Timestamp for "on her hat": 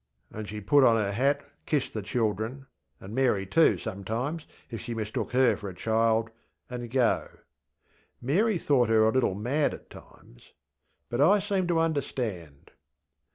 0.83-1.45